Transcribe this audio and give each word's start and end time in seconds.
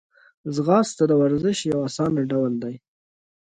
ځغاسته 0.55 1.03
د 1.07 1.11
ورزش 1.21 1.57
یو 1.69 1.77
آسانه 1.87 2.21
ډول 2.31 2.53
دی 2.63 2.75